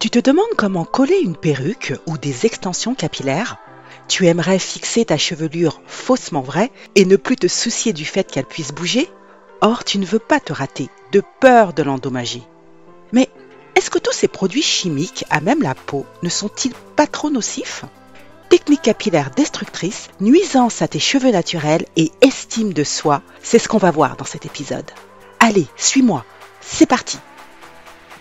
Tu 0.00 0.10
te 0.10 0.20
demandes 0.20 0.54
comment 0.56 0.84
coller 0.84 1.18
une 1.18 1.34
perruque 1.34 1.92
ou 2.06 2.18
des 2.18 2.46
extensions 2.46 2.94
capillaires? 2.94 3.56
Tu 4.06 4.28
aimerais 4.28 4.60
fixer 4.60 5.04
ta 5.04 5.18
chevelure 5.18 5.80
faussement 5.88 6.40
vraie 6.40 6.70
et 6.94 7.04
ne 7.04 7.16
plus 7.16 7.34
te 7.34 7.48
soucier 7.48 7.92
du 7.92 8.04
fait 8.04 8.30
qu'elle 8.30 8.44
puisse 8.44 8.70
bouger? 8.70 9.10
Or, 9.60 9.82
tu 9.82 9.98
ne 9.98 10.06
veux 10.06 10.20
pas 10.20 10.38
te 10.38 10.52
rater, 10.52 10.88
de 11.10 11.20
peur 11.40 11.72
de 11.72 11.82
l'endommager. 11.82 12.44
Mais 13.10 13.28
est-ce 13.74 13.90
que 13.90 13.98
tous 13.98 14.12
ces 14.12 14.28
produits 14.28 14.62
chimiques, 14.62 15.24
à 15.30 15.40
même 15.40 15.62
la 15.62 15.74
peau, 15.74 16.06
ne 16.22 16.28
sont-ils 16.28 16.74
pas 16.94 17.08
trop 17.08 17.28
nocifs? 17.28 17.84
Technique 18.50 18.82
capillaire 18.82 19.32
destructrice, 19.32 20.10
nuisance 20.20 20.80
à 20.80 20.86
tes 20.86 21.00
cheveux 21.00 21.32
naturels 21.32 21.86
et 21.96 22.12
estime 22.20 22.72
de 22.72 22.84
soi, 22.84 23.20
c'est 23.42 23.58
ce 23.58 23.66
qu'on 23.66 23.78
va 23.78 23.90
voir 23.90 24.16
dans 24.16 24.24
cet 24.24 24.46
épisode. 24.46 24.88
Allez, 25.40 25.66
suis-moi, 25.74 26.24
c'est 26.60 26.86
parti 26.86 27.18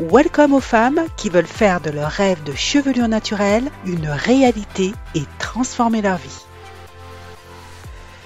Welcome 0.00 0.54
aux 0.54 0.60
femmes 0.60 1.04
qui 1.16 1.28
veulent 1.28 1.44
faire 1.44 1.80
de 1.80 1.90
leur 1.90 2.08
rêve 2.08 2.44
de 2.44 2.54
chevelure 2.54 3.08
naturelle 3.08 3.68
une 3.84 4.06
réalité 4.08 4.92
et 5.16 5.24
transformer 5.40 6.02
leur 6.02 6.18
vie. 6.18 6.44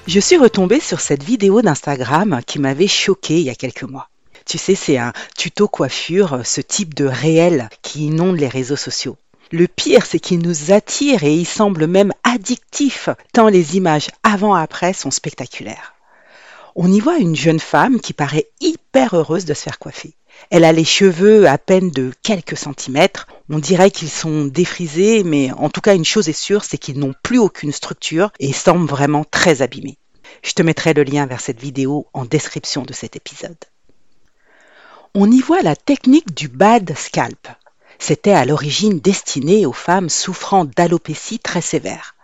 Je 0.06 0.20
suis 0.20 0.36
retombée 0.36 0.80
sur 0.80 1.00
cette 1.00 1.22
vidéo 1.22 1.62
d'Instagram 1.62 2.42
qui 2.46 2.58
m'avait 2.58 2.88
choquée 2.88 3.41
il 3.41 3.46
y 3.46 3.50
a 3.50 3.55
quelques 3.55 3.84
mois. 3.84 4.11
Tu 4.44 4.58
sais, 4.58 4.74
c'est 4.74 4.98
un 4.98 5.14
tuto 5.34 5.66
coiffure, 5.66 6.42
ce 6.44 6.61
type 6.61 6.92
de 6.92 7.06
réel 7.06 7.70
qui 7.80 8.08
inonde 8.08 8.39
les 8.39 8.48
réseaux 8.48 8.77
sociaux. 8.77 9.16
Le 9.50 9.66
pire, 9.66 10.05
c'est 10.05 10.20
qu'il 10.20 10.41
nous 10.41 10.72
attire 10.72 11.24
et 11.24 11.34
il 11.34 11.46
semble 11.46 11.86
même 11.86 12.12
addictif, 12.22 13.08
tant 13.33 13.48
les 13.48 13.78
images 13.78 14.08
avant-après 14.24 14.92
sont 14.92 15.11
spectaculaires. 15.11 15.94
On 16.77 16.92
y 16.92 17.00
voit 17.00 17.16
une 17.16 17.36
jeune 17.36 17.61
femme 17.61 17.98
qui 17.98 18.12
paraît 18.12 18.48
hyper 18.61 19.14
heureuse 19.14 19.46
de 19.46 19.55
se 19.55 19.62
faire 19.62 19.78
coiffer. 19.78 20.12
Elle 20.50 20.64
a 20.64 20.72
les 20.72 20.84
cheveux 20.84 21.48
à 21.48 21.58
peine 21.58 21.91
de 21.91 22.12
quelques 22.22 22.56
centimètres. 22.56 23.27
On 23.48 23.58
dirait 23.58 23.91
qu'ils 23.91 24.11
sont 24.11 24.44
défrisés, 24.44 25.24
mais 25.24 25.50
en 25.52 25.70
tout 25.70 25.80
cas, 25.80 25.94
une 25.94 26.05
chose 26.05 26.28
est 26.28 26.33
sûre, 26.33 26.64
c'est 26.64 26.78
qu'ils 26.78 26.98
n'ont 26.98 27.14
plus 27.22 27.39
aucune 27.39 27.72
structure 27.72 28.30
et 28.39 28.52
semblent 28.52 28.89
vraiment 28.89 29.24
très 29.24 29.62
abîmés. 29.62 29.98
Je 30.42 30.52
te 30.52 30.62
mettrai 30.62 30.94
le 30.94 31.05
lien 31.05 31.27
vers 31.27 31.41
cette 31.41 31.61
vidéo 31.61 32.06
en 32.12 32.24
description 32.24 32.83
de 32.83 32.92
cet 32.92 33.16
épisode. 33.16 33.56
On 35.14 35.30
y 35.30 35.41
voit 35.41 35.62
la 35.62 35.77
technique 35.77 36.34
du 36.34 36.48
bad 36.48 36.96
scalp. 36.96 37.48
C'était 37.98 38.33
à 38.33 38.44
l'origine 38.44 38.98
destiné 38.98 39.67
aux 39.67 39.72
femmes 39.72 40.08
souffrant 40.08 40.64
d'alopécie 40.64 41.39
très 41.39 41.61
sévère. 41.61 42.14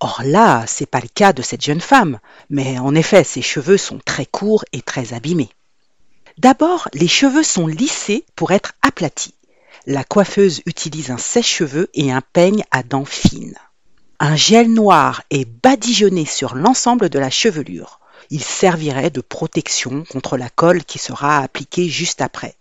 Or 0.00 0.22
là, 0.24 0.64
c'est 0.66 0.86
pas 0.86 1.00
le 1.00 1.08
cas 1.08 1.32
de 1.32 1.42
cette 1.42 1.64
jeune 1.64 1.80
femme, 1.80 2.18
mais 2.50 2.78
en 2.78 2.94
effet, 2.94 3.22
ses 3.22 3.42
cheveux 3.42 3.76
sont 3.76 4.00
très 4.04 4.26
courts 4.26 4.64
et 4.72 4.82
très 4.82 5.14
abîmés. 5.14 5.50
D'abord, 6.38 6.88
les 6.94 7.08
cheveux 7.08 7.42
sont 7.42 7.66
lissés 7.66 8.24
pour 8.36 8.52
être 8.52 8.72
aplatis. 8.82 9.34
La 9.86 10.04
coiffeuse 10.04 10.62
utilise 10.66 11.10
un 11.10 11.18
sèche-cheveux 11.18 11.90
et 11.94 12.12
un 12.12 12.20
peigne 12.20 12.64
à 12.70 12.82
dents 12.82 13.04
fines. 13.04 13.58
Un 14.20 14.36
gel 14.36 14.72
noir 14.72 15.22
est 15.30 15.44
badigeonné 15.44 16.24
sur 16.24 16.54
l'ensemble 16.54 17.08
de 17.08 17.18
la 17.18 17.30
chevelure. 17.30 17.98
Il 18.30 18.42
servirait 18.42 19.10
de 19.10 19.20
protection 19.20 20.04
contre 20.08 20.36
la 20.36 20.48
colle 20.48 20.84
qui 20.84 20.98
sera 20.98 21.38
appliquée 21.38 21.88
juste 21.88 22.20
après. 22.20 22.54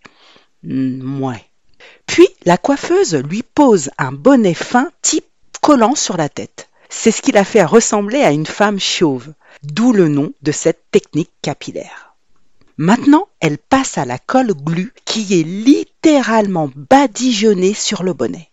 Mouais. 0.63 1.35
Hmm, 1.35 1.83
Puis 2.07 2.27
la 2.45 2.57
coiffeuse 2.57 3.15
lui 3.15 3.43
pose 3.43 3.91
un 3.97 4.11
bonnet 4.11 4.55
fin 4.55 4.91
type 5.01 5.25
collant 5.61 5.95
sur 5.95 6.17
la 6.17 6.29
tête. 6.29 6.67
C'est 6.89 7.11
ce 7.11 7.21
qui 7.21 7.31
la 7.31 7.45
fait 7.45 7.63
ressembler 7.63 8.21
à 8.21 8.31
une 8.31 8.45
femme 8.45 8.79
chauve, 8.79 9.33
d'où 9.63 9.93
le 9.93 10.07
nom 10.07 10.33
de 10.41 10.51
cette 10.51 10.83
technique 10.91 11.31
capillaire. 11.41 12.10
Maintenant, 12.83 13.27
elle 13.39 13.59
passe 13.59 13.99
à 13.99 14.05
la 14.05 14.17
colle 14.17 14.55
glue 14.55 14.91
qui 15.05 15.39
est 15.39 15.43
littéralement 15.43 16.67
badigeonnée 16.75 17.75
sur 17.75 18.01
le 18.01 18.13
bonnet. 18.13 18.49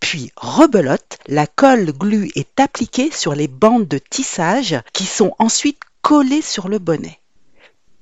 Puis 0.00 0.32
rebelote, 0.34 1.20
la 1.28 1.46
colle 1.46 1.92
glue 1.92 2.28
est 2.34 2.58
appliquée 2.58 3.12
sur 3.12 3.36
les 3.36 3.46
bandes 3.46 3.86
de 3.86 3.98
tissage 3.98 4.80
qui 4.92 5.06
sont 5.06 5.36
ensuite 5.38 5.78
collées 6.00 6.42
sur 6.42 6.68
le 6.68 6.80
bonnet. 6.80 7.20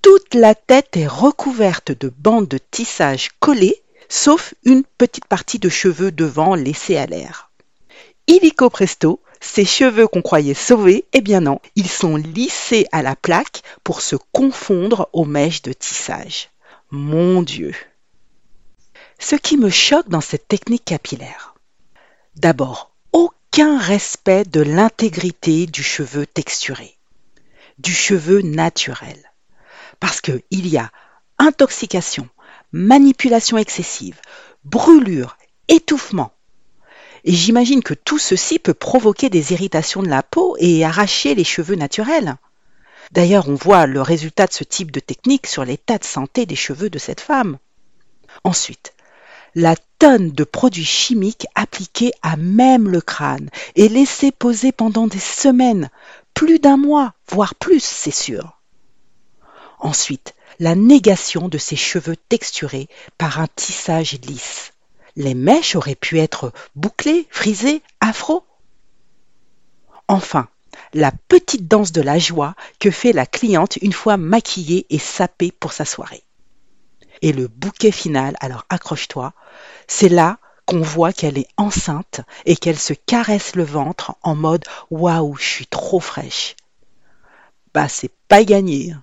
Toute 0.01 0.33
la 0.33 0.55
tête 0.55 0.97
est 0.97 1.07
recouverte 1.07 1.93
de 1.93 2.09
bandes 2.09 2.49
de 2.49 2.59
tissage 2.71 3.29
collées, 3.39 3.83
sauf 4.09 4.55
une 4.65 4.83
petite 4.97 5.27
partie 5.27 5.59
de 5.59 5.69
cheveux 5.69 6.11
devant 6.11 6.55
laissée 6.55 6.97
à 6.97 7.05
l'air. 7.05 7.51
Illico 8.27 8.71
presto, 8.71 9.21
ces 9.41 9.65
cheveux 9.65 10.07
qu'on 10.07 10.23
croyait 10.23 10.55
sauvés, 10.55 11.07
eh 11.13 11.23
bien 11.23 11.41
non, 11.41 11.61
ils 11.75 11.89
sont 11.89 12.17
lissés 12.17 12.87
à 12.93 13.03
la 13.03 13.17
plaque 13.17 13.63
pour 13.83 14.03
se 14.03 14.17
confondre 14.33 15.09
aux 15.13 15.25
mèches 15.25 15.63
de 15.63 15.73
tissage. 15.73 16.51
Mon 16.91 17.43
Dieu. 17.43 17.75
Ce 19.19 19.37
qui 19.37 19.57
me 19.57 19.71
choque 19.71 20.09
dans 20.09 20.21
cette 20.21 20.47
technique 20.47 20.85
capillaire. 20.85 21.55
D'abord, 22.37 22.93
aucun 23.13 23.79
respect 23.79 24.45
de 24.45 24.61
l'intégrité 24.61 25.67
du 25.67 25.83
cheveu 25.83 26.27
texturé, 26.27 26.97
du 27.79 27.93
cheveu 27.93 28.43
naturel. 28.43 29.19
Parce 29.99 30.21
qu'il 30.21 30.43
y 30.51 30.79
a 30.79 30.91
intoxication, 31.39 32.29
manipulation 32.73 33.59
excessive, 33.59 34.21
brûlure, 34.65 35.37
étouffement, 35.69 36.33
j'imagine 37.25 37.83
que 37.83 37.95
tout 37.95 38.19
ceci 38.19 38.59
peut 38.59 38.75
provoquer 38.75 39.31
des 39.31 39.53
irritations 39.53 40.03
de 40.03 40.09
la 40.09 40.23
peau 40.23 40.57
et 40.59 40.85
arracher 40.85 41.35
les 41.35 41.45
cheveux 41.45 41.77
naturels. 41.77 42.37
D'ailleurs, 43.13 43.49
on 43.49 43.55
voit 43.55 43.87
le 43.87 44.03
résultat 44.03 44.47
de 44.47 44.53
ce 44.53 44.65
type 44.65 44.93
de 44.93 45.01
technique 45.01 45.47
sur 45.47 45.65
l'état 45.65 45.99
de 45.99 46.05
santé 46.05 46.47
des 46.47 46.57
cheveux 46.57 46.91
de 46.91 46.99
cette 46.99 47.21
femme. 47.21 47.59
Ensuite, 48.45 48.95
la 49.55 49.75
tonne 49.99 50.31
de 50.31 50.45
produits 50.45 50.85
chimiques 50.85 51.47
appliqués 51.55 52.13
à 52.23 52.37
même 52.37 52.89
le 52.89 53.01
crâne 53.01 53.51
et 53.75 53.89
laissés 53.89 54.31
poser 54.31 54.71
pendant 54.71 55.09
des 55.09 55.19
semaines, 55.19 55.91
plus 56.35 56.61
d'un 56.61 56.77
mois, 56.77 57.15
voire 57.29 57.55
plus, 57.57 57.83
c'est 57.83 58.15
sûr. 58.15 58.61
Ensuite, 59.81 60.35
la 60.61 60.75
négation 60.75 61.49
de 61.49 61.59
ces 61.59 61.77
cheveux 61.77 62.17
texturés 62.17 62.89
par 63.19 63.41
un 63.41 63.49
tissage 63.57 64.19
lisse 64.27 64.73
les 65.21 65.35
mèches 65.35 65.77
auraient 65.77 65.95
pu 65.95 66.19
être 66.19 66.53
bouclées, 66.75 67.27
frisées, 67.31 67.83
afro. 68.01 68.45
Enfin, 70.09 70.49
la 70.95 71.13
petite 71.13 71.69
danse 71.69 71.93
de 71.93 72.01
la 72.01 72.19
joie 72.19 72.55
que 72.79 72.91
fait 72.91 73.13
la 73.13 73.27
cliente 73.27 73.77
une 73.77 73.93
fois 73.93 74.17
maquillée 74.17 74.87
et 74.91 74.99
sapée 74.99 75.53
pour 75.53 75.73
sa 75.73 75.85
soirée. 75.85 76.25
Et 77.23 77.33
le 77.33 77.49
bouquet 77.49 77.93
final, 77.93 78.35
alors 78.41 78.65
accroche-toi, 78.71 79.35
c'est 79.87 80.09
là 80.09 80.39
qu'on 80.65 80.81
voit 80.81 81.13
qu'elle 81.13 81.37
est 81.37 81.49
enceinte 81.59 82.23
et 82.47 82.57
qu'elle 82.57 82.79
se 82.79 82.95
caresse 82.95 83.57
le 83.57 83.65
ventre 83.65 84.15
en 84.23 84.35
mode 84.35 84.65
waouh, 84.91 85.37
je 85.37 85.45
suis 85.45 85.67
trop 85.67 86.01
fraîche. 86.01 86.57
Bah, 87.75 87.89
c'est 87.89 88.13
pas 88.29 88.43
gagné. 88.43 88.93
Hein. 88.93 89.03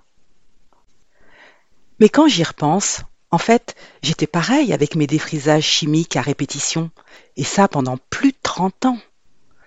Mais 1.99 2.09
quand 2.09 2.27
j'y 2.27 2.43
repense, 2.43 3.01
en 3.31 3.37
fait, 3.37 3.75
j'étais 4.01 4.27
pareil 4.27 4.71
avec 4.71 4.95
mes 4.95 5.07
défrisages 5.07 5.65
chimiques 5.65 6.15
à 6.15 6.21
répétition, 6.21 6.91
et 7.35 7.43
ça 7.43 7.67
pendant 7.67 7.97
plus 8.09 8.31
de 8.31 8.37
30 8.41 8.85
ans. 8.85 8.99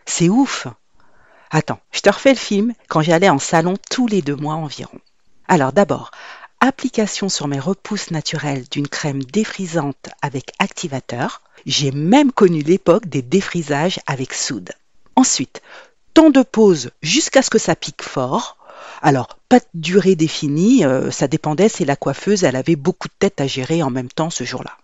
C'est 0.06 0.28
ouf. 0.28 0.66
Attends, 1.50 1.80
je 1.92 2.00
te 2.00 2.10
refais 2.10 2.32
le 2.32 2.38
film 2.38 2.74
quand 2.88 3.02
j'allais 3.02 3.28
en 3.28 3.38
salon 3.38 3.74
tous 3.90 4.06
les 4.06 4.22
deux 4.22 4.36
mois 4.36 4.54
environ. 4.54 4.98
Alors 5.48 5.72
d'abord, 5.72 6.10
application 6.60 7.28
sur 7.28 7.48
mes 7.48 7.58
repousses 7.58 8.10
naturelles 8.10 8.64
d'une 8.70 8.88
crème 8.88 9.22
défrisante 9.24 10.08
avec 10.22 10.52
activateur. 10.58 11.42
J'ai 11.66 11.90
même 11.90 12.32
connu 12.32 12.62
l'époque 12.62 13.06
des 13.06 13.22
défrisages 13.22 14.00
avec 14.06 14.32
soude. 14.32 14.70
Ensuite, 15.16 15.60
temps 16.14 16.30
de 16.30 16.42
pause 16.42 16.92
jusqu'à 17.02 17.42
ce 17.42 17.50
que 17.50 17.58
ça 17.58 17.76
pique 17.76 18.02
fort. 18.02 18.56
Alors, 19.02 19.38
pas 19.48 19.60
de 19.60 19.66
durée 19.74 20.16
définie, 20.16 20.84
euh, 20.84 21.10
ça 21.10 21.28
dépendait 21.28 21.68
si 21.68 21.84
la 21.84 21.96
coiffeuse 21.96 22.44
elle 22.44 22.56
avait 22.56 22.76
beaucoup 22.76 23.08
de 23.08 23.14
têtes 23.18 23.40
à 23.40 23.46
gérer 23.46 23.82
en 23.82 23.90
même 23.90 24.08
temps 24.08 24.30
ce 24.30 24.44
jour-là. 24.44 24.76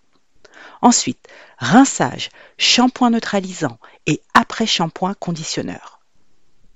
Ensuite, 0.81 1.27
rinçage, 1.57 2.29
shampoing 2.57 3.11
neutralisant 3.11 3.79
et 4.05 4.21
après 4.33 4.67
shampoing 4.67 5.15
conditionneur. 5.15 5.99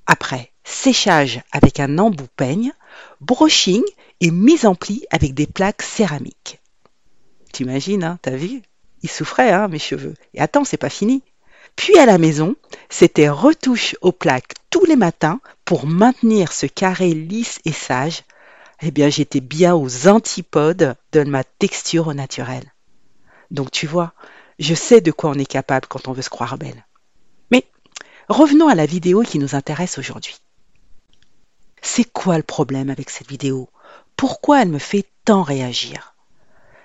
Après, 0.07 0.51
séchage 0.63 1.41
avec 1.51 1.79
un 1.79 1.97
embout 1.97 2.27
peigne, 2.35 2.73
brushing 3.21 3.83
et 4.19 4.31
mise 4.31 4.65
en 4.65 4.75
pli 4.75 5.05
avec 5.11 5.33
des 5.33 5.47
plaques 5.47 5.81
céramiques. 5.81 6.59
T'imagines, 7.51 8.03
hein, 8.03 8.19
t'as 8.21 8.35
vu? 8.35 8.61
Ils 9.03 9.09
souffraient, 9.09 9.51
hein, 9.51 9.67
mes 9.67 9.79
cheveux. 9.79 10.13
Et 10.33 10.41
attends, 10.41 10.63
c'est 10.63 10.77
pas 10.77 10.89
fini. 10.89 11.23
Puis 11.75 11.97
à 11.97 12.05
la 12.05 12.17
maison, 12.17 12.55
c'était 12.89 13.29
retouche 13.29 13.95
aux 14.01 14.11
plaques 14.11 14.53
tous 14.69 14.85
les 14.85 14.95
matins 14.95 15.39
pour 15.65 15.87
maintenir 15.87 16.51
ce 16.51 16.65
carré 16.65 17.13
lisse 17.13 17.59
et 17.65 17.71
sage. 17.71 18.23
Eh 18.81 18.91
bien, 18.91 19.09
j'étais 19.09 19.41
bien 19.41 19.75
aux 19.75 20.07
antipodes 20.07 20.95
de 21.11 21.23
ma 21.23 21.43
texture 21.43 22.07
au 22.07 22.13
naturel. 22.13 22.63
Donc 23.51 23.71
tu 23.71 23.87
vois, 23.87 24.13
je 24.59 24.73
sais 24.73 25.01
de 25.01 25.11
quoi 25.11 25.29
on 25.29 25.35
est 25.39 25.45
capable 25.45 25.87
quand 25.87 26.07
on 26.07 26.13
veut 26.13 26.21
se 26.21 26.29
croire 26.29 26.57
belle. 26.57 26.85
Mais 27.51 27.65
revenons 28.29 28.67
à 28.67 28.75
la 28.75 28.85
vidéo 28.85 29.23
qui 29.23 29.39
nous 29.39 29.55
intéresse 29.55 29.97
aujourd'hui. 29.97 30.37
C'est 31.81 32.05
quoi 32.11 32.37
le 32.37 32.43
problème 32.43 32.89
avec 32.89 33.09
cette 33.09 33.27
vidéo? 33.27 33.69
Pourquoi 34.15 34.61
elle 34.61 34.69
me 34.69 34.79
fait 34.79 35.05
tant 35.25 35.41
réagir? 35.41 36.15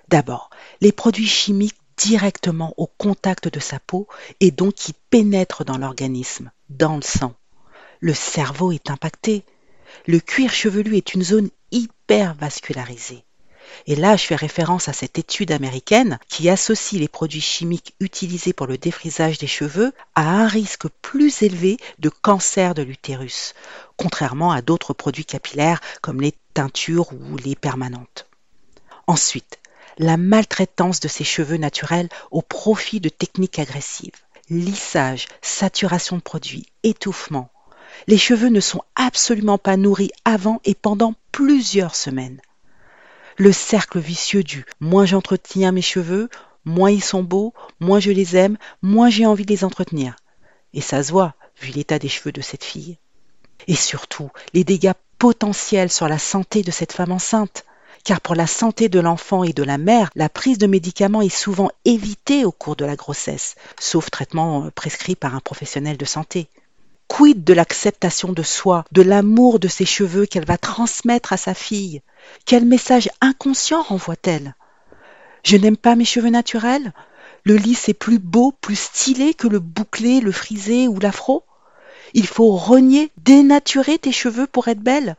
D'abord, 0.08 0.50
les 0.80 0.92
produits 0.92 1.26
chimiques 1.26 1.80
directement 1.96 2.74
au 2.76 2.86
contact 2.86 3.48
de 3.48 3.60
sa 3.60 3.78
peau 3.78 4.06
et 4.40 4.50
donc 4.50 4.74
qui 4.74 4.94
pénètrent 5.10 5.64
dans 5.64 5.78
l'organisme, 5.78 6.50
dans 6.68 6.96
le 6.96 7.02
sang. 7.02 7.34
Le 8.00 8.14
cerveau 8.14 8.72
est 8.72 8.90
impacté. 8.90 9.44
Le 10.06 10.20
cuir 10.20 10.52
chevelu 10.52 10.96
est 10.96 11.14
une 11.14 11.22
zone 11.22 11.48
hyper 11.70 12.34
vascularisée. 12.34 13.24
Et 13.86 13.96
là, 13.96 14.16
je 14.16 14.24
fais 14.24 14.36
référence 14.36 14.88
à 14.88 14.92
cette 14.92 15.18
étude 15.18 15.50
américaine 15.52 16.18
qui 16.28 16.48
associe 16.48 17.00
les 17.00 17.08
produits 17.08 17.40
chimiques 17.40 17.94
utilisés 18.00 18.52
pour 18.52 18.66
le 18.66 18.78
défrisage 18.78 19.38
des 19.38 19.46
cheveux 19.46 19.92
à 20.14 20.28
un 20.28 20.46
risque 20.46 20.88
plus 21.02 21.42
élevé 21.42 21.76
de 21.98 22.08
cancer 22.08 22.74
de 22.74 22.82
l'utérus, 22.82 23.54
contrairement 23.96 24.52
à 24.52 24.62
d'autres 24.62 24.94
produits 24.94 25.24
capillaires 25.24 25.80
comme 26.00 26.20
les 26.20 26.34
teintures 26.54 27.12
ou 27.12 27.36
les 27.36 27.56
permanentes. 27.56 28.28
Ensuite, 29.06 29.58
la 29.98 30.16
maltraitance 30.16 31.00
de 31.00 31.08
ses 31.08 31.24
cheveux 31.24 31.56
naturels 31.56 32.08
au 32.30 32.42
profit 32.42 33.00
de 33.00 33.08
techniques 33.08 33.58
agressives. 33.58 34.14
Lissage, 34.48 35.26
saturation 35.42 36.16
de 36.16 36.22
produits, 36.22 36.66
étouffement. 36.82 37.50
Les 38.06 38.18
cheveux 38.18 38.48
ne 38.48 38.60
sont 38.60 38.82
absolument 38.94 39.58
pas 39.58 39.76
nourris 39.76 40.10
avant 40.24 40.60
et 40.64 40.74
pendant 40.74 41.14
plusieurs 41.32 41.96
semaines. 41.96 42.40
Le 43.38 43.52
cercle 43.52 43.98
vicieux 43.98 44.42
du 44.42 44.64
moins 44.80 45.06
j'entretiens 45.06 45.72
mes 45.72 45.82
cheveux, 45.82 46.28
moins 46.64 46.90
ils 46.90 47.02
sont 47.02 47.22
beaux, 47.22 47.54
moins 47.80 48.00
je 48.00 48.10
les 48.10 48.36
aime, 48.36 48.58
moins 48.82 49.10
j'ai 49.10 49.26
envie 49.26 49.44
de 49.44 49.52
les 49.52 49.64
entretenir. 49.64 50.16
Et 50.74 50.80
ça 50.80 51.02
se 51.02 51.10
voit, 51.10 51.34
vu 51.60 51.72
l'état 51.72 51.98
des 51.98 52.08
cheveux 52.08 52.32
de 52.32 52.40
cette 52.40 52.64
fille. 52.64 52.98
Et 53.66 53.74
surtout, 53.74 54.30
les 54.52 54.64
dégâts 54.64 54.92
potentiels 55.18 55.90
sur 55.90 56.08
la 56.08 56.18
santé 56.18 56.62
de 56.62 56.70
cette 56.70 56.92
femme 56.92 57.12
enceinte 57.12 57.64
car 58.06 58.20
pour 58.20 58.36
la 58.36 58.46
santé 58.46 58.88
de 58.88 59.00
l'enfant 59.00 59.42
et 59.42 59.52
de 59.52 59.64
la 59.64 59.78
mère, 59.78 60.10
la 60.14 60.28
prise 60.28 60.58
de 60.58 60.68
médicaments 60.68 61.22
est 61.22 61.28
souvent 61.28 61.72
évitée 61.84 62.44
au 62.44 62.52
cours 62.52 62.76
de 62.76 62.84
la 62.84 62.94
grossesse, 62.94 63.56
sauf 63.80 64.12
traitement 64.12 64.66
euh, 64.66 64.70
prescrit 64.70 65.16
par 65.16 65.34
un 65.34 65.40
professionnel 65.40 65.96
de 65.96 66.04
santé. 66.04 66.46
Quid 67.08 67.42
de 67.42 67.52
l'acceptation 67.52 68.32
de 68.32 68.44
soi, 68.44 68.84
de 68.92 69.02
l'amour 69.02 69.58
de 69.58 69.66
ses 69.66 69.84
cheveux 69.84 70.24
qu'elle 70.24 70.46
va 70.46 70.56
transmettre 70.56 71.32
à 71.32 71.36
sa 71.36 71.52
fille? 71.52 72.00
Quel 72.44 72.64
message 72.64 73.10
inconscient 73.20 73.82
renvoie-t-elle? 73.82 74.54
Je 75.42 75.56
n'aime 75.56 75.76
pas 75.76 75.96
mes 75.96 76.04
cheveux 76.04 76.30
naturels? 76.30 76.92
Le 77.42 77.56
lisse 77.56 77.88
est 77.88 77.94
plus 77.94 78.20
beau, 78.20 78.52
plus 78.52 78.78
stylé 78.78 79.34
que 79.34 79.48
le 79.48 79.58
bouclé, 79.58 80.20
le 80.20 80.30
frisé 80.30 80.86
ou 80.86 81.00
l'afro? 81.00 81.42
Il 82.14 82.28
faut 82.28 82.52
renier, 82.52 83.10
dénaturer 83.16 83.98
tes 83.98 84.12
cheveux 84.12 84.46
pour 84.46 84.68
être 84.68 84.78
belle? 84.78 85.16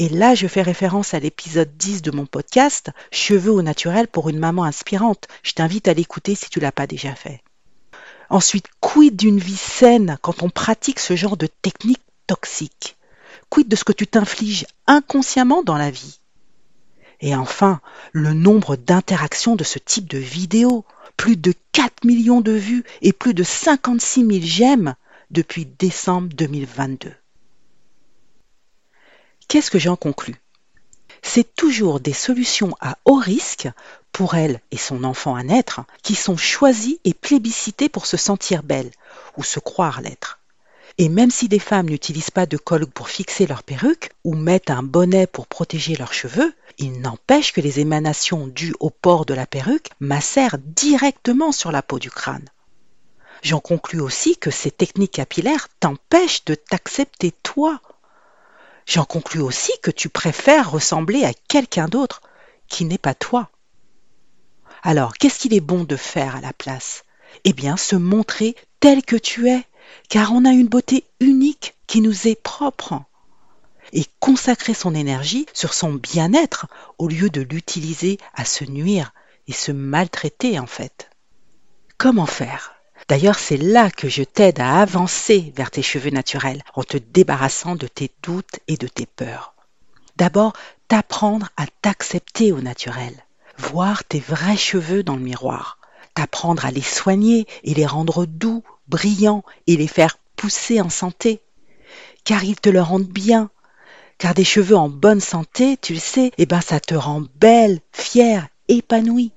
Et 0.00 0.08
là, 0.08 0.34
je 0.36 0.46
fais 0.46 0.62
référence 0.62 1.12
à 1.12 1.18
l'épisode 1.18 1.76
10 1.76 2.02
de 2.02 2.12
mon 2.12 2.24
podcast, 2.24 2.90
Cheveux 3.10 3.50
au 3.50 3.62
naturel 3.62 4.06
pour 4.06 4.28
une 4.28 4.38
maman 4.38 4.62
inspirante. 4.62 5.26
Je 5.42 5.52
t'invite 5.52 5.88
à 5.88 5.94
l'écouter 5.94 6.36
si 6.36 6.48
tu 6.50 6.60
l'as 6.60 6.70
pas 6.70 6.86
déjà 6.86 7.16
fait. 7.16 7.42
Ensuite, 8.30 8.66
quid 8.80 9.16
d'une 9.16 9.40
vie 9.40 9.56
saine 9.56 10.16
quand 10.22 10.42
on 10.44 10.50
pratique 10.50 11.00
ce 11.00 11.16
genre 11.16 11.36
de 11.36 11.48
technique 11.48 12.02
toxique? 12.28 12.96
Quid 13.50 13.66
de 13.66 13.74
ce 13.74 13.84
que 13.84 13.92
tu 13.92 14.06
t'infliges 14.06 14.66
inconsciemment 14.86 15.64
dans 15.64 15.78
la 15.78 15.90
vie? 15.90 16.20
Et 17.20 17.34
enfin, 17.34 17.80
le 18.12 18.34
nombre 18.34 18.76
d'interactions 18.76 19.56
de 19.56 19.64
ce 19.64 19.80
type 19.80 20.08
de 20.08 20.18
vidéo. 20.18 20.84
Plus 21.16 21.36
de 21.36 21.52
4 21.72 22.04
millions 22.04 22.40
de 22.40 22.52
vues 22.52 22.84
et 23.02 23.12
plus 23.12 23.34
de 23.34 23.42
56 23.42 24.24
000 24.24 24.38
j'aime 24.42 24.94
depuis 25.32 25.66
décembre 25.66 26.28
2022. 26.28 27.12
Qu'est-ce 29.48 29.70
que 29.70 29.78
j'en 29.78 29.96
conclus? 29.96 30.36
C'est 31.22 31.54
toujours 31.54 32.00
des 32.00 32.12
solutions 32.12 32.76
à 32.80 32.98
haut 33.06 33.18
risque 33.18 33.68
pour 34.12 34.34
elle 34.34 34.60
et 34.70 34.76
son 34.76 35.04
enfant 35.04 35.34
à 35.34 35.42
naître 35.42 35.80
qui 36.02 36.14
sont 36.14 36.36
choisies 36.36 37.00
et 37.04 37.14
plébiscitées 37.14 37.88
pour 37.88 38.04
se 38.04 38.18
sentir 38.18 38.62
belle 38.62 38.90
ou 39.38 39.42
se 39.42 39.58
croire 39.58 40.02
l'être. 40.02 40.38
Et 40.98 41.08
même 41.08 41.30
si 41.30 41.48
des 41.48 41.60
femmes 41.60 41.88
n'utilisent 41.88 42.30
pas 42.30 42.44
de 42.44 42.58
col 42.58 42.86
pour 42.86 43.08
fixer 43.08 43.46
leur 43.46 43.62
perruque 43.62 44.10
ou 44.22 44.34
mettent 44.34 44.70
un 44.70 44.82
bonnet 44.82 45.26
pour 45.26 45.46
protéger 45.46 45.96
leurs 45.96 46.12
cheveux, 46.12 46.52
il 46.76 47.00
n'empêche 47.00 47.52
que 47.52 47.62
les 47.62 47.80
émanations 47.80 48.48
dues 48.48 48.74
au 48.80 48.90
port 48.90 49.24
de 49.24 49.32
la 49.32 49.46
perruque 49.46 49.90
macèrent 49.98 50.58
directement 50.58 51.52
sur 51.52 51.72
la 51.72 51.82
peau 51.82 51.98
du 51.98 52.10
crâne. 52.10 52.50
J'en 53.42 53.60
conclus 53.60 54.00
aussi 54.00 54.36
que 54.36 54.50
ces 54.50 54.70
techniques 54.70 55.12
capillaires 55.12 55.68
t'empêchent 55.80 56.44
de 56.44 56.54
t'accepter 56.54 57.32
toi 57.42 57.80
J'en 58.88 59.04
conclus 59.04 59.42
aussi 59.42 59.72
que 59.82 59.90
tu 59.90 60.08
préfères 60.08 60.70
ressembler 60.70 61.22
à 61.22 61.34
quelqu'un 61.34 61.88
d'autre 61.88 62.22
qui 62.68 62.86
n'est 62.86 62.96
pas 62.96 63.14
toi. 63.14 63.50
Alors, 64.82 65.12
qu'est-ce 65.12 65.38
qu'il 65.38 65.52
est 65.52 65.60
bon 65.60 65.84
de 65.84 65.94
faire 65.94 66.36
à 66.36 66.40
la 66.40 66.54
place? 66.54 67.04
Eh 67.44 67.52
bien, 67.52 67.76
se 67.76 67.96
montrer 67.96 68.56
tel 68.80 69.04
que 69.04 69.16
tu 69.16 69.50
es, 69.50 69.62
car 70.08 70.32
on 70.32 70.46
a 70.46 70.52
une 70.52 70.68
beauté 70.68 71.04
unique 71.20 71.74
qui 71.86 72.00
nous 72.00 72.28
est 72.28 72.42
propre. 72.42 73.02
Et 73.92 74.06
consacrer 74.20 74.72
son 74.72 74.94
énergie 74.94 75.44
sur 75.52 75.74
son 75.74 75.92
bien-être 75.92 76.66
au 76.96 77.08
lieu 77.08 77.28
de 77.28 77.42
l'utiliser 77.42 78.16
à 78.32 78.46
se 78.46 78.64
nuire 78.64 79.12
et 79.48 79.52
se 79.52 79.70
maltraiter 79.70 80.58
en 80.58 80.66
fait. 80.66 81.10
Comment 81.98 82.26
faire? 82.26 82.77
D'ailleurs, 83.08 83.38
c'est 83.38 83.56
là 83.56 83.90
que 83.90 84.08
je 84.08 84.22
t'aide 84.22 84.60
à 84.60 84.80
avancer 84.80 85.52
vers 85.56 85.70
tes 85.70 85.82
cheveux 85.82 86.10
naturels 86.10 86.62
en 86.74 86.84
te 86.84 86.98
débarrassant 86.98 87.74
de 87.74 87.86
tes 87.86 88.10
doutes 88.22 88.60
et 88.68 88.76
de 88.76 88.86
tes 88.86 89.06
peurs. 89.06 89.54
D'abord, 90.16 90.52
t'apprendre 90.88 91.48
à 91.56 91.64
t'accepter 91.80 92.52
au 92.52 92.60
naturel, 92.60 93.14
voir 93.56 94.04
tes 94.04 94.20
vrais 94.20 94.56
cheveux 94.58 95.02
dans 95.02 95.16
le 95.16 95.22
miroir, 95.22 95.78
t'apprendre 96.14 96.66
à 96.66 96.70
les 96.70 96.82
soigner 96.82 97.46
et 97.64 97.72
les 97.72 97.86
rendre 97.86 98.26
doux, 98.26 98.62
brillants 98.88 99.44
et 99.66 99.76
les 99.76 99.88
faire 99.88 100.18
pousser 100.36 100.80
en 100.82 100.90
santé, 100.90 101.40
car 102.24 102.44
ils 102.44 102.60
te 102.60 102.68
le 102.68 102.82
rendent 102.82 103.08
bien. 103.08 103.50
Car 104.18 104.34
des 104.34 104.44
cheveux 104.44 104.76
en 104.76 104.88
bonne 104.88 105.20
santé, 105.20 105.78
tu 105.80 105.94
le 105.94 106.00
sais, 106.00 106.32
eh 106.38 106.46
ben 106.46 106.60
ça 106.60 106.80
te 106.80 106.94
rend 106.94 107.22
belle, 107.36 107.80
fière, 107.92 108.48
épanouie. 108.66 109.32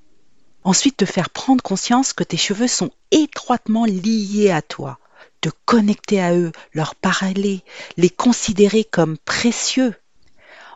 Ensuite, 0.64 0.98
te 0.98 1.06
faire 1.06 1.30
prendre 1.30 1.64
conscience 1.64 2.14
que 2.14 2.24
tes 2.24 2.38
cheveux 2.38 2.68
sont 2.68 2.92
étroitement 3.12 3.86
liés 3.86 4.52
à 4.52 4.62
toi, 4.62 5.00
te 5.42 5.50
connecter 5.66 6.22
à 6.22 6.36
eux, 6.36 6.52
leur 6.74 6.96
parler, 6.96 7.64
les 7.98 8.10
considérer 8.10 8.84
comme 8.84 9.18
précieux. 9.18 9.96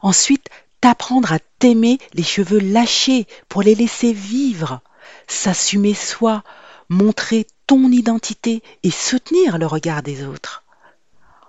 Ensuite, 0.02 0.50
t'apprendre 0.82 1.32
à 1.32 1.40
t'aimer 1.60 2.00
les 2.14 2.24
cheveux 2.24 2.60
lâchés 2.60 3.28
pour 3.48 3.62
les 3.62 3.76
laisser 3.76 4.12
vivre, 4.12 4.82
s'assumer 5.28 5.94
soi, 5.94 6.44
montrer 6.90 7.46
ton 7.68 7.92
identité 7.92 8.64
et 8.84 8.92
soutenir 8.92 9.58
le 9.58 9.68
regard 9.68 10.04
des 10.04 10.26
autres. 10.26 10.64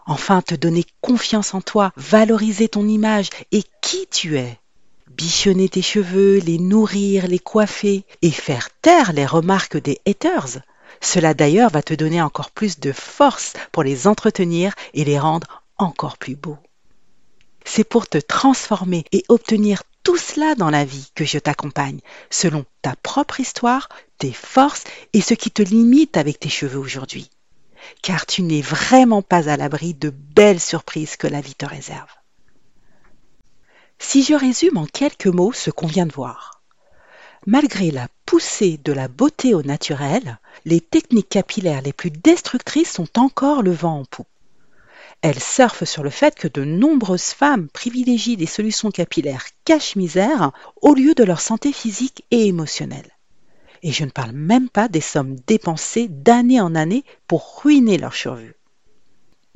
Enfin, 0.07 0.40
te 0.40 0.55
donner 0.55 0.85
confiance 1.00 1.55
en 1.55 1.61
toi, 1.61 1.93
valoriser 1.97 2.69
ton 2.69 2.87
image 2.87 3.28
et 3.50 3.64
qui 3.83 4.07
tu 4.11 4.38
es 4.38 4.59
bichonner 5.11 5.69
tes 5.69 5.83
cheveux, 5.83 6.39
les 6.39 6.59
nourrir, 6.59 7.27
les 7.27 7.39
coiffer 7.39 8.05
et 8.23 8.31
faire 8.31 8.69
taire 8.81 9.13
les 9.13 9.27
remarques 9.27 9.77
des 9.77 10.01
haters. 10.07 10.59
Cela 11.01 11.35
d'ailleurs 11.35 11.71
va 11.71 11.83
te 11.83 11.95
donner 11.95 12.23
encore 12.23 12.51
plus 12.51 12.81
de 12.81 12.93
force 12.93 13.53
pour 13.73 13.83
les 13.83 14.07
entretenir 14.07 14.75
et 14.95 15.05
les 15.05 15.19
rendre 15.19 15.63
encore 15.79 16.19
plus 16.19 16.37
beaux. 16.37 16.59
C'est 17.65 17.85
pour 17.85 18.07
te 18.07 18.19
transformer 18.19 19.05
et 19.13 19.25
obtenir 19.29 19.83
tout 20.03 20.17
cela 20.17 20.55
dans 20.55 20.71
la 20.71 20.85
vie 20.85 21.11
que 21.15 21.25
je 21.25 21.39
t'accompagne, 21.39 21.99
selon 22.31 22.65
ta 22.81 22.95
propre 23.03 23.41
histoire, 23.41 23.89
tes 24.19 24.33
forces 24.33 24.85
et 25.13 25.21
ce 25.21 25.35
qui 25.35 25.51
te 25.51 25.63
limite 25.63 26.17
avec 26.17 26.39
tes 26.39 26.49
cheveux 26.49 26.79
aujourd'hui. 26.79 27.29
Car 28.03 28.25
tu 28.25 28.43
n'es 28.43 28.63
vraiment 28.63 29.23
pas 29.23 29.49
à 29.49 29.57
l'abri 29.57 29.95
de 29.95 30.11
belles 30.11 30.61
surprises 30.61 31.17
que 31.17 31.27
la 31.27 31.41
vie 31.41 31.57
te 31.57 31.67
réserve. 31.67 32.09
Si 33.99 34.23
je 34.23 34.35
résume 34.35 34.76
en 34.76 34.87
quelques 34.87 35.26
mots 35.26 35.53
ce 35.53 35.71
qu'on 35.71 35.87
vient 35.87 36.07
de 36.07 36.12
voir. 36.12 36.62
Malgré 37.47 37.91
la 37.91 38.09
poussée 38.25 38.79
de 38.85 38.93
la 38.93 39.09
beauté 39.09 39.55
au 39.55 39.62
naturel, 39.62 40.38
les 40.65 40.81
techniques 40.81 41.29
capillaires 41.29 41.83
les 41.83 41.93
plus 41.93 42.11
destructrices 42.11 42.93
sont 42.93 43.19
encore 43.19 43.62
le 43.62 43.71
vent 43.73 44.00
en 44.00 44.05
poupe. 44.05 44.26
Elles 45.23 45.41
surfent 45.41 45.85
sur 45.85 46.03
le 46.03 46.11
fait 46.11 46.35
que 46.35 46.49
de 46.49 46.65
nombreuses 46.65 47.33
femmes 47.33 47.69
privilégient 47.69 48.37
des 48.37 48.47
solutions 48.47 48.91
capillaires 48.91 49.47
cache-misère 49.65 50.53
au 50.83 50.95
lieu 50.95 51.15
de 51.15 51.25
leur 51.25 51.41
santé 51.41 51.73
physique 51.73 52.25
et 52.31 52.47
émotionnelle. 52.47 53.11
Et 53.83 53.93
je 53.93 54.05
ne 54.05 54.11
parle 54.11 54.33
même 54.33 54.69
pas 54.69 54.88
des 54.88 55.00
sommes 55.00 55.37
dépensées 55.47 56.09
d'année 56.09 56.61
en 56.61 56.75
année 56.75 57.05
pour 57.29 57.62
ruiner 57.62 57.99
leur 57.99 58.15
survie. 58.15 58.50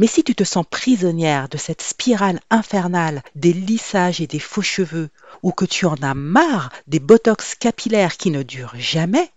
Mais 0.00 0.07
si 0.07 0.25
tu 0.25 0.35
te 0.35 0.45
sens 0.45 0.64
prisonnière 0.69 1.50
de 1.50 1.59
cette 1.59 1.83
spirale 1.83 2.40
infernale 2.49 3.23
des 3.35 3.52
lissages 3.52 4.23
et 4.23 4.26
des 4.26 4.38
faux 4.38 4.62
cheveux, 4.62 5.11
ou 5.42 5.52
que 5.52 5.66
tu 5.66 5.85
en 5.85 5.97
as 5.97 6.14
marre 6.14 6.73
des 6.87 7.00
botox 7.00 7.54
capillaires 7.54 8.16
qui 8.16 8.30
ne 8.30 8.42
durent 8.42 8.73
jamais, 8.78 9.30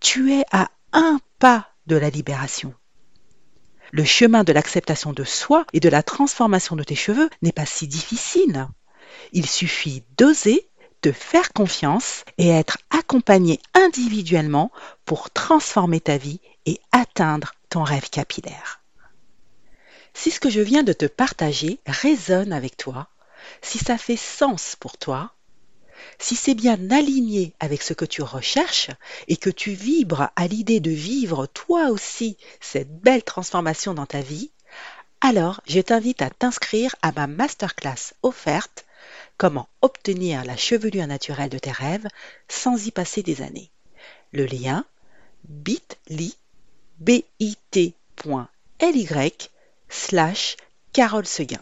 tu 0.00 0.32
es 0.32 0.42
à 0.52 0.70
un 0.94 1.20
pas 1.38 1.68
de 1.86 1.96
la 1.96 2.08
libération. 2.08 2.72
Le 3.92 4.04
chemin 4.04 4.42
de 4.42 4.54
l'acceptation 4.54 5.12
de 5.12 5.22
soi 5.22 5.66
et 5.74 5.80
de 5.80 5.90
la 5.90 6.02
transformation 6.02 6.76
de 6.76 6.82
tes 6.82 6.94
cheveux 6.94 7.28
n'est 7.42 7.52
pas 7.52 7.66
si 7.66 7.86
difficile. 7.86 8.68
Il 9.32 9.46
suffit 9.46 10.02
d'oser, 10.16 10.66
de 11.02 11.12
faire 11.12 11.52
confiance 11.52 12.24
et 12.38 12.48
être 12.48 12.78
accompagné 12.88 13.60
individuellement 13.74 14.72
pour 15.04 15.30
transformer 15.30 16.00
ta 16.00 16.16
vie 16.16 16.40
et 16.64 16.80
atteindre 16.90 17.52
ton 17.68 17.82
rêve 17.82 18.08
capillaire. 18.08 18.80
Si 20.18 20.30
ce 20.30 20.40
que 20.40 20.48
je 20.48 20.62
viens 20.62 20.82
de 20.82 20.94
te 20.94 21.04
partager 21.04 21.78
résonne 21.86 22.54
avec 22.54 22.78
toi, 22.78 23.06
si 23.60 23.76
ça 23.76 23.98
fait 23.98 24.16
sens 24.16 24.74
pour 24.74 24.96
toi, 24.96 25.34
si 26.18 26.36
c'est 26.36 26.54
bien 26.54 26.90
aligné 26.90 27.52
avec 27.60 27.82
ce 27.82 27.92
que 27.92 28.06
tu 28.06 28.22
recherches 28.22 28.90
et 29.28 29.36
que 29.36 29.50
tu 29.50 29.72
vibres 29.72 30.30
à 30.34 30.46
l'idée 30.46 30.80
de 30.80 30.90
vivre 30.90 31.46
toi 31.46 31.90
aussi 31.90 32.38
cette 32.60 32.98
belle 33.00 33.24
transformation 33.24 33.92
dans 33.92 34.06
ta 34.06 34.22
vie, 34.22 34.50
alors 35.20 35.60
je 35.66 35.80
t'invite 35.80 36.22
à 36.22 36.30
t'inscrire 36.30 36.96
à 37.02 37.12
ma 37.12 37.26
masterclass 37.26 38.14
offerte 38.22 38.86
Comment 39.36 39.68
obtenir 39.82 40.44
la 40.44 40.56
chevelure 40.56 41.06
naturelle 41.06 41.50
de 41.50 41.58
tes 41.58 41.70
rêves 41.70 42.08
sans 42.48 42.86
y 42.86 42.90
passer 42.90 43.22
des 43.22 43.42
années. 43.42 43.70
Le 44.32 44.46
lien 44.46 44.86
bit.ly 45.44 46.34
bit.ly 47.00 47.94
slash 49.88 50.56
Carole 50.92 51.26
Seguin. 51.26 51.60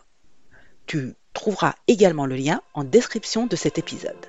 Tu 0.86 1.14
trouveras 1.32 1.74
également 1.88 2.26
le 2.26 2.36
lien 2.36 2.60
en 2.74 2.84
description 2.84 3.46
de 3.46 3.56
cet 3.56 3.78
épisode. 3.78 4.26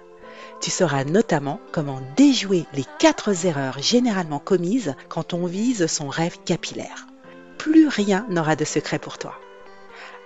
Tu 0.62 0.72
sauras 0.72 1.04
notamment 1.04 1.60
comment 1.72 2.02
déjouer 2.16 2.66
les 2.74 2.86
quatre 3.00 3.46
erreurs 3.46 3.80
généralement 3.80 4.40
commises 4.40 4.96
quand 5.10 5.34
on 5.34 5.46
vise 5.46 5.88
son 5.88 6.08
rêve 6.08 6.38
capillaire. 6.46 7.08
Plus 7.58 7.88
rien 7.88 8.26
n'aura 8.30 8.56
de 8.56 8.66
secret 8.66 9.00
pour 9.00 9.18
toi. 9.18 9.40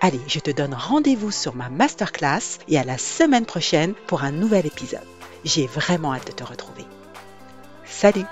Allez, 0.00 0.20
je 0.28 0.40
te 0.40 0.50
donne 0.50 0.74
rendez-vous 0.74 1.30
sur 1.30 1.54
ma 1.54 1.68
masterclass 1.68 2.58
et 2.68 2.78
à 2.78 2.84
la 2.84 2.96
semaine 2.96 3.44
prochaine 3.44 3.94
pour 4.06 4.22
un 4.22 4.32
nouvel 4.32 4.66
épisode. 4.66 5.00
J'ai 5.44 5.66
vraiment 5.66 6.14
hâte 6.14 6.26
de 6.28 6.32
te 6.32 6.44
retrouver. 6.44 6.84
Salut 7.84 8.24